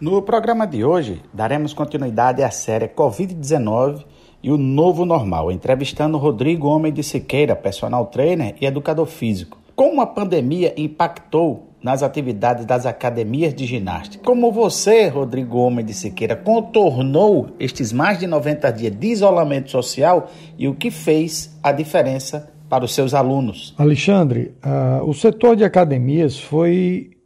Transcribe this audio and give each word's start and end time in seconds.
No 0.00 0.22
programa 0.22 0.66
de 0.66 0.82
hoje, 0.82 1.20
daremos 1.30 1.74
continuidade 1.74 2.42
à 2.42 2.50
série 2.50 2.88
Covid-19 2.88 4.02
e 4.42 4.50
o 4.50 4.56
Novo 4.56 5.04
Normal, 5.04 5.52
entrevistando 5.52 6.16
Rodrigo 6.16 6.66
Homem 6.68 6.90
de 6.90 7.02
Siqueira, 7.02 7.54
personal 7.54 8.06
trainer 8.06 8.54
e 8.58 8.64
educador 8.64 9.04
físico. 9.04 9.58
Como 9.76 10.00
a 10.00 10.06
pandemia 10.06 10.72
impactou 10.74 11.68
nas 11.82 12.02
atividades 12.02 12.64
das 12.64 12.86
academias 12.86 13.54
de 13.54 13.66
ginástica? 13.66 14.24
Como 14.24 14.50
você, 14.50 15.06
Rodrigo 15.08 15.58
Homem 15.58 15.84
de 15.84 15.92
Siqueira, 15.92 16.34
contornou 16.34 17.50
estes 17.60 17.92
mais 17.92 18.18
de 18.18 18.26
90 18.26 18.70
dias 18.72 18.96
de 18.98 19.06
isolamento 19.06 19.70
social 19.70 20.30
e 20.56 20.66
o 20.66 20.74
que 20.74 20.90
fez 20.90 21.58
a 21.62 21.72
diferença 21.72 22.50
para 22.70 22.86
os 22.86 22.94
seus 22.94 23.12
alunos? 23.12 23.74
Alexandre, 23.76 24.54
uh, 24.64 25.04
o 25.04 25.12
setor 25.12 25.56
de 25.56 25.64
academias 25.64 26.40
foi 26.40 27.19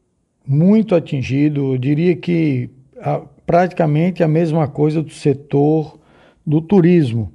muito 0.47 0.95
atingido, 0.95 1.73
eu 1.73 1.79
diria 1.79 2.15
que 2.17 2.71
uh, 2.97 3.27
praticamente 3.47 4.23
a 4.23 4.29
mesma 4.29 4.69
coisa 4.69 5.03
do 5.03 5.11
setor 5.11 5.99
do 6.47 6.61
turismo. 6.61 7.33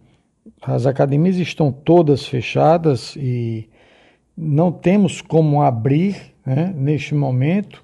As 0.61 0.85
academias 0.85 1.37
estão 1.37 1.71
todas 1.71 2.25
fechadas 2.25 3.15
e 3.15 3.69
não 4.37 4.71
temos 4.71 5.21
como 5.21 5.61
abrir 5.61 6.33
né, 6.45 6.73
neste 6.75 7.13
momento 7.15 7.83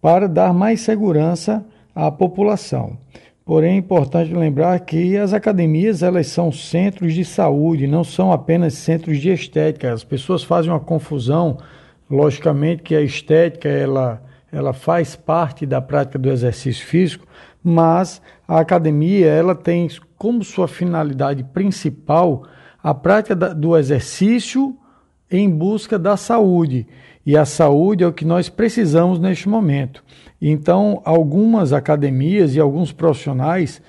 para 0.00 0.28
dar 0.28 0.52
mais 0.52 0.80
segurança 0.80 1.64
à 1.94 2.10
população. 2.10 2.96
Porém, 3.44 3.76
é 3.76 3.78
importante 3.78 4.32
lembrar 4.34 4.78
que 4.80 5.16
as 5.16 5.32
academias 5.32 6.02
elas 6.02 6.26
são 6.26 6.52
centros 6.52 7.14
de 7.14 7.24
saúde, 7.24 7.86
não 7.86 8.04
são 8.04 8.30
apenas 8.30 8.74
centros 8.74 9.18
de 9.18 9.30
estética. 9.30 9.90
As 9.90 10.04
pessoas 10.04 10.44
fazem 10.44 10.70
uma 10.70 10.78
confusão, 10.78 11.56
logicamente 12.10 12.82
que 12.82 12.94
a 12.94 13.00
estética 13.00 13.66
ela, 13.66 14.22
ela 14.50 14.72
faz 14.72 15.14
parte 15.14 15.66
da 15.66 15.80
prática 15.80 16.18
do 16.18 16.30
exercício 16.30 16.86
físico, 16.86 17.26
mas 17.62 18.22
a 18.46 18.60
academia 18.60 19.26
ela 19.26 19.54
tem 19.54 19.88
como 20.16 20.42
sua 20.42 20.66
finalidade 20.66 21.44
principal 21.44 22.44
a 22.82 22.94
prática 22.94 23.34
do 23.34 23.76
exercício 23.76 24.76
em 25.30 25.50
busca 25.50 25.98
da 25.98 26.16
saúde. 26.16 26.86
E 27.24 27.36
a 27.36 27.44
saúde 27.44 28.02
é 28.02 28.06
o 28.06 28.12
que 28.12 28.24
nós 28.24 28.48
precisamos 28.48 29.18
neste 29.18 29.48
momento. 29.48 30.02
Então, 30.40 31.02
algumas 31.04 31.72
academias 31.72 32.54
e 32.54 32.60
alguns 32.60 32.92
profissionais, 32.92 33.82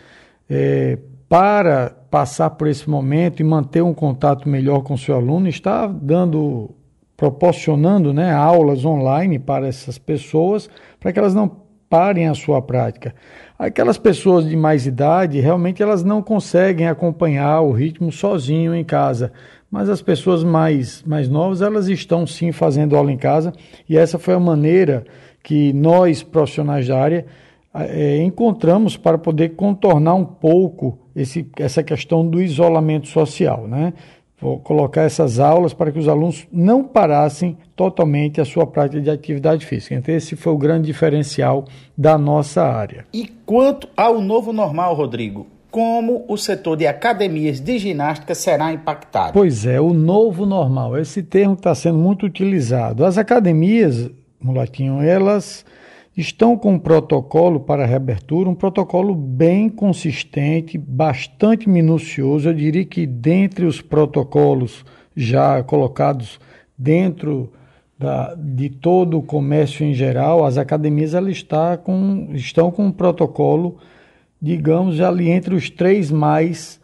é, 0.50 0.98
para 1.30 1.92
passar 2.10 2.50
por 2.50 2.68
esse 2.68 2.90
momento 2.90 3.40
e 3.40 3.44
manter 3.44 3.82
um 3.82 3.94
contato 3.94 4.50
melhor 4.50 4.82
com 4.82 4.96
o 4.96 4.98
seu 4.98 5.16
aluno, 5.16 5.48
está 5.48 5.88
dando, 5.88 6.72
proporcionando 7.20 8.14
né, 8.14 8.32
aulas 8.32 8.86
online 8.86 9.38
para 9.38 9.68
essas 9.68 9.98
pessoas, 9.98 10.70
para 11.02 11.12
que 11.12 11.20
elas 11.20 11.36
não 11.36 11.52
parem 11.90 12.30
a 12.30 12.34
sua 12.34 12.62
prática. 12.62 13.14
Aquelas 13.58 13.98
pessoas 13.98 14.48
de 14.48 14.56
mais 14.56 14.86
idade, 14.86 15.42
realmente 15.42 15.84
elas 15.84 16.02
não 16.02 16.22
conseguem 16.22 16.88
acompanhar 16.88 17.60
o 17.60 17.74
ritmo 17.74 18.10
sozinho 18.10 18.74
em 18.74 18.86
casa, 18.86 19.34
mas 19.70 19.90
as 19.90 20.02
pessoas 20.02 20.46
mais, 20.46 21.04
mais 21.04 21.28
novas, 21.28 21.62
elas 21.62 21.90
estão 21.90 22.26
sim 22.26 22.54
fazendo 22.54 22.96
aula 22.96 23.12
em 23.12 23.18
casa, 23.18 23.52
e 23.90 23.98
essa 23.98 24.18
foi 24.18 24.36
a 24.36 24.40
maneira 24.40 25.04
que 25.44 25.74
nós, 25.74 26.24
profissionais 26.24 26.88
da 26.88 26.98
área, 26.98 27.26
é, 27.74 28.24
encontramos 28.24 28.96
para 28.96 29.18
poder 29.18 29.50
contornar 29.50 30.14
um 30.14 30.26
pouco 30.26 30.98
esse, 31.14 31.46
essa 31.60 31.84
questão 31.84 32.26
do 32.26 32.42
isolamento 32.42 33.10
social, 33.10 33.68
né? 33.68 33.94
Vou 34.42 34.58
colocar 34.58 35.02
essas 35.02 35.38
aulas 35.40 35.74
para 35.74 35.92
que 35.92 36.00
os 36.00 36.08
alunos 36.08 36.48
não 36.52 36.84
parassem 36.84 37.58
totalmente 37.76 38.40
a 38.40 38.46
sua 38.46 38.66
prática 38.66 39.02
de 39.02 39.10
atividade 39.10 39.66
física. 39.66 39.96
Então, 39.96 40.16
esse 40.16 40.36
foi 40.36 40.54
o 40.54 40.58
grande 40.58 40.88
diferencial 40.88 41.66
da 41.98 42.18
nossa 42.18 42.64
área. 42.64 43.06
E 43.14 43.28
quanto 43.46 43.90
ao 43.98 44.22
novo 44.22 44.54
normal, 44.54 44.96
Rodrigo, 44.96 45.46
como 45.70 46.24
o 46.28 46.38
setor 46.38 46.78
de 46.78 46.88
academias 46.88 47.60
de 47.60 47.78
ginástica 47.78 48.34
será 48.34 48.72
impactado? 48.72 49.34
Pois 49.34 49.66
é, 49.66 49.80
o 49.80 49.94
novo 49.94 50.46
normal. 50.46 50.98
Esse 50.98 51.22
termo 51.22 51.54
está 51.54 51.76
sendo 51.76 51.98
muito 51.98 52.26
utilizado. 52.26 53.06
As 53.06 53.18
academias, 53.18 54.10
Mulatinho, 54.42 55.02
elas 55.02 55.66
estão 56.20 56.58
com 56.58 56.74
um 56.74 56.80
protocolo 56.80 57.62
para 57.62 57.86
reabertura, 57.86 58.50
um 58.50 58.56
protocolo 58.56 59.16
bem 59.16 59.70
consistente, 59.70 60.78
bastante 60.78 61.70
minucioso. 61.70 62.50
Eu 62.50 62.54
diria 62.54 62.84
que 62.84 63.06
dentre 63.06 63.66
os 63.66 63.82
protocolos 63.82 64.84
já 65.16 65.64
colocados 65.64 66.38
dentro 66.78 67.54
da, 67.98 68.36
de 68.36 68.70
todo 68.70 69.18
o 69.18 69.24
comércio 69.24 69.86
em 69.86 69.94
geral, 69.94 70.46
as 70.46 70.58
academias 70.58 71.14
elas 71.14 71.32
está 71.32 71.78
com, 71.78 72.30
estão 72.34 72.70
com 72.70 72.88
um 72.88 72.92
protocolo, 72.92 73.78
digamos, 74.42 75.00
ali 75.00 75.30
entre 75.30 75.56
os 75.56 75.70
três 75.70 76.12
mais 76.12 76.82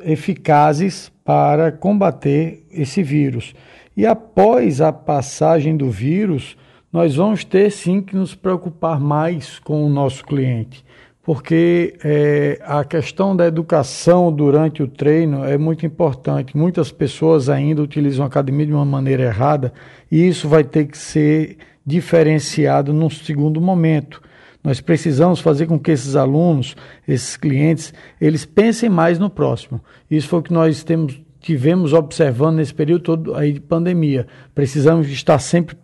eficazes 0.00 1.12
para 1.24 1.70
combater 1.70 2.66
esse 2.72 3.04
vírus. 3.04 3.54
E 3.96 4.04
após 4.04 4.80
a 4.80 4.92
passagem 4.92 5.76
do 5.76 5.90
vírus, 5.90 6.56
nós 6.94 7.16
vamos 7.16 7.42
ter 7.44 7.72
sim 7.72 8.00
que 8.00 8.14
nos 8.14 8.36
preocupar 8.36 9.00
mais 9.00 9.58
com 9.58 9.84
o 9.84 9.88
nosso 9.88 10.24
cliente, 10.24 10.84
porque 11.24 11.98
é, 12.04 12.60
a 12.62 12.84
questão 12.84 13.34
da 13.34 13.48
educação 13.48 14.32
durante 14.32 14.80
o 14.80 14.86
treino 14.86 15.44
é 15.44 15.58
muito 15.58 15.84
importante. 15.84 16.56
Muitas 16.56 16.92
pessoas 16.92 17.48
ainda 17.48 17.82
utilizam 17.82 18.24
a 18.24 18.28
academia 18.28 18.66
de 18.66 18.72
uma 18.72 18.84
maneira 18.84 19.24
errada 19.24 19.72
e 20.08 20.24
isso 20.24 20.48
vai 20.48 20.62
ter 20.62 20.86
que 20.86 20.96
ser 20.96 21.56
diferenciado 21.84 22.92
num 22.92 23.10
segundo 23.10 23.60
momento. 23.60 24.22
Nós 24.62 24.80
precisamos 24.80 25.40
fazer 25.40 25.66
com 25.66 25.80
que 25.80 25.90
esses 25.90 26.14
alunos, 26.14 26.76
esses 27.08 27.36
clientes, 27.36 27.92
eles 28.20 28.44
pensem 28.44 28.88
mais 28.88 29.18
no 29.18 29.28
próximo. 29.28 29.80
Isso 30.08 30.28
foi 30.28 30.38
o 30.38 30.42
que 30.44 30.52
nós 30.52 30.84
temos, 30.84 31.20
tivemos 31.40 31.92
observando 31.92 32.58
nesse 32.58 32.72
período 32.72 33.02
todo 33.02 33.34
aí 33.34 33.52
de 33.54 33.60
pandemia. 33.60 34.28
Precisamos 34.54 35.08
estar 35.08 35.40
sempre 35.40 35.76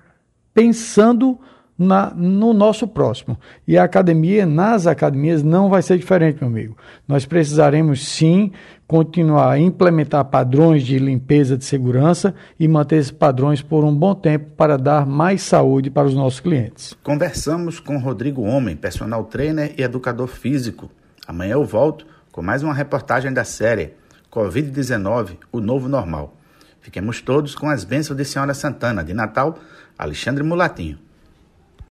pensando 0.55 1.39
na, 1.81 2.13
no 2.15 2.53
nosso 2.53 2.87
próximo. 2.87 3.39
E 3.67 3.79
a 3.79 3.85
academia, 3.85 4.45
nas 4.45 4.87
academias, 4.87 5.43
não 5.43 5.71
vai 5.71 5.81
ser 5.81 5.97
diferente, 5.97 6.39
meu 6.41 6.49
amigo. 6.49 6.77
Nós 7.09 7.25
precisaremos 7.25 8.07
sim 8.07 8.53
continuar 8.87 9.53
a 9.53 9.59
implementar 9.59 10.25
padrões 10.27 10.83
de 10.83 10.99
limpeza 10.99 11.57
de 11.57 11.65
segurança 11.65 12.35
e 12.59 12.69
manter 12.69 12.97
esses 12.97 13.11
padrões 13.11 13.63
por 13.63 13.83
um 13.83 13.95
bom 13.95 14.15
tempo 14.15 14.51
para 14.57 14.77
dar 14.77 15.07
mais 15.07 15.41
saúde 15.41 15.91
para 15.91 16.07
os 16.07 16.15
nossos 16.15 16.41
clientes. 16.41 16.95
Conversamos 17.03 17.81
com 17.81 17.97
Rodrigo 17.99 18.43
Homem, 18.43 18.77
personal 18.77 19.25
trainer 19.25 19.73
e 19.79 19.83
educador 19.83 20.27
físico. 20.27 20.91
Amanhã 21.27 21.53
eu 21.53 21.65
volto 21.65 22.05
com 22.31 22.43
mais 22.43 22.63
uma 22.63 22.75
reportagem 22.75 23.33
da 23.33 23.45
série 23.45 23.95
Covid-19, 24.31 25.37
o 25.51 25.61
novo 25.61 25.89
normal. 25.89 26.37
Fiquemos 26.81 27.21
todos 27.21 27.55
com 27.55 27.69
as 27.69 27.85
bênçãos 27.85 28.17
de 28.17 28.25
Senhora 28.25 28.55
Santana 28.55 29.05
de 29.05 29.13
Natal 29.13 29.59
Alexandre 29.99 30.43
Mulatinho. 30.43 30.99